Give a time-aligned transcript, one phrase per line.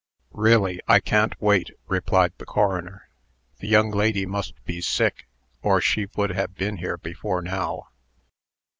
[0.33, 3.07] "Really, I can't wait," replied the coroner.
[3.59, 5.27] "The young lady must be sick,
[5.61, 7.83] or she would have been here before now."